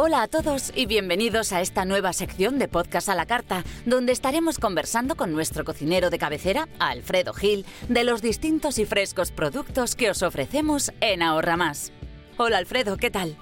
[0.00, 4.12] Hola a todos y bienvenidos a esta nueva sección de Podcast a la Carta, donde
[4.12, 9.96] estaremos conversando con nuestro cocinero de cabecera, Alfredo Gil, de los distintos y frescos productos
[9.96, 11.90] que os ofrecemos en Ahorra Más.
[12.36, 13.36] Hola Alfredo, ¿qué tal?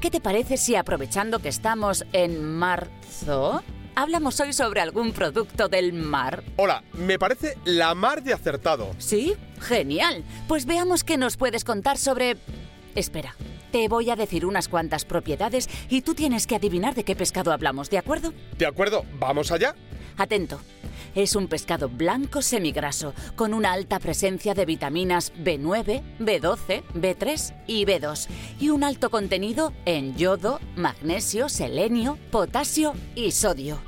[0.00, 3.64] ¿Qué te parece si aprovechando que estamos en marzo,
[3.96, 6.44] hablamos hoy sobre algún producto del mar?
[6.54, 8.94] Hola, me parece la mar de acertado.
[8.98, 9.34] ¿Sí?
[9.60, 10.22] Genial.
[10.46, 12.36] Pues veamos qué nos puedes contar sobre...
[12.94, 13.34] Espera,
[13.76, 17.52] te voy a decir unas cuantas propiedades y tú tienes que adivinar de qué pescado
[17.52, 18.32] hablamos, ¿de acuerdo?
[18.56, 19.74] De acuerdo, vamos allá.
[20.16, 20.58] Atento.
[21.14, 27.84] Es un pescado blanco semigraso, con una alta presencia de vitaminas B9, B12, B3 y
[27.84, 28.28] B2,
[28.60, 33.78] y un alto contenido en yodo, magnesio, selenio, potasio y sodio.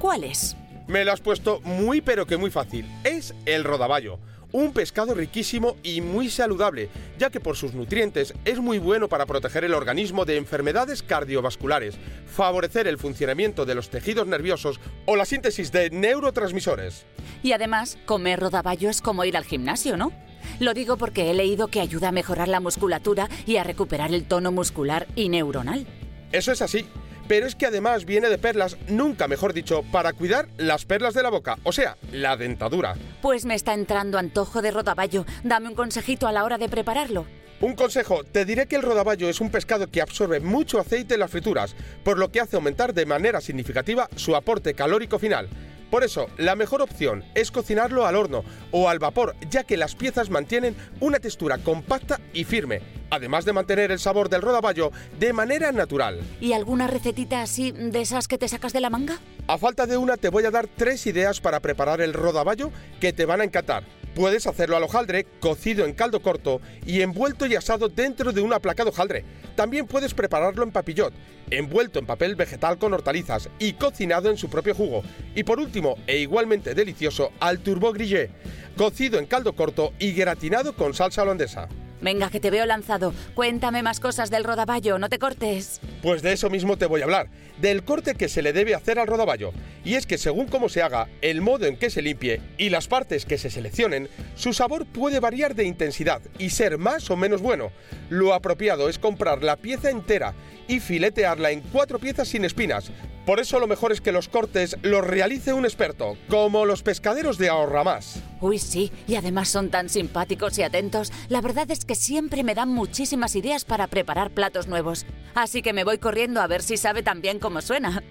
[0.00, 0.56] ¿Cuál es?
[0.88, 2.86] Me lo has puesto muy pero que muy fácil.
[3.04, 4.18] Es el rodaballo.
[4.50, 6.88] Un pescado riquísimo y muy saludable,
[7.18, 11.96] ya que por sus nutrientes es muy bueno para proteger el organismo de enfermedades cardiovasculares,
[12.26, 17.04] favorecer el funcionamiento de los tejidos nerviosos o la síntesis de neurotransmisores.
[17.42, 20.12] Y además, comer rodaballo es como ir al gimnasio, ¿no?
[20.60, 24.24] Lo digo porque he leído que ayuda a mejorar la musculatura y a recuperar el
[24.24, 25.86] tono muscular y neuronal.
[26.32, 26.86] Eso es así.
[27.28, 31.22] Pero es que además viene de perlas, nunca mejor dicho, para cuidar las perlas de
[31.22, 32.94] la boca, o sea, la dentadura.
[33.20, 35.26] Pues me está entrando antojo de rodaballo.
[35.44, 37.26] Dame un consejito a la hora de prepararlo.
[37.60, 41.20] Un consejo, te diré que el rodaballo es un pescado que absorbe mucho aceite en
[41.20, 45.48] las frituras, por lo que hace aumentar de manera significativa su aporte calórico final.
[45.90, 49.96] Por eso, la mejor opción es cocinarlo al horno o al vapor, ya que las
[49.96, 55.32] piezas mantienen una textura compacta y firme, además de mantener el sabor del rodaballo de
[55.32, 56.20] manera natural.
[56.40, 59.18] ¿Y alguna recetita así de esas que te sacas de la manga?
[59.46, 62.70] A falta de una te voy a dar tres ideas para preparar el rodaballo
[63.00, 63.84] que te van a encantar.
[64.14, 68.52] Puedes hacerlo al hojaldre, cocido en caldo corto y envuelto y asado dentro de un
[68.52, 69.24] aplacado hojaldre.
[69.54, 71.12] También puedes prepararlo en papillot,
[71.50, 75.02] envuelto en papel vegetal con hortalizas y cocinado en su propio jugo.
[75.34, 78.30] Y por último, e igualmente delicioso, al turbo grillé,
[78.76, 81.68] cocido en caldo corto y gratinado con salsa holandesa.
[82.00, 83.12] Venga, que te veo lanzado.
[83.34, 85.80] Cuéntame más cosas del rodaballo, no te cortes.
[86.02, 87.28] Pues de eso mismo te voy a hablar,
[87.60, 89.52] del corte que se le debe hacer al rodaballo.
[89.88, 92.88] Y es que según cómo se haga, el modo en que se limpie y las
[92.88, 97.40] partes que se seleccionen, su sabor puede variar de intensidad y ser más o menos
[97.40, 97.72] bueno.
[98.10, 100.34] Lo apropiado es comprar la pieza entera
[100.66, 102.92] y filetearla en cuatro piezas sin espinas.
[103.24, 107.38] Por eso lo mejor es que los cortes los realice un experto, como los pescaderos
[107.38, 108.22] de Ahorra Más.
[108.42, 111.12] Uy, sí, y además son tan simpáticos y atentos.
[111.30, 115.06] La verdad es que siempre me dan muchísimas ideas para preparar platos nuevos.
[115.34, 118.02] Así que me voy corriendo a ver si sabe tan bien como suena.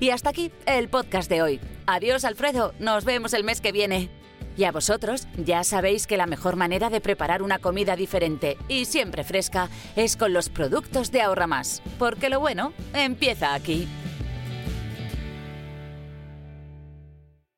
[0.00, 1.60] Y hasta aquí el podcast de hoy.
[1.86, 2.72] Adiós, Alfredo.
[2.78, 4.08] Nos vemos el mes que viene.
[4.56, 8.86] Y a vosotros, ya sabéis que la mejor manera de preparar una comida diferente y
[8.86, 11.82] siempre fresca es con los productos de Ahorra Más.
[11.98, 13.86] Porque lo bueno empieza aquí.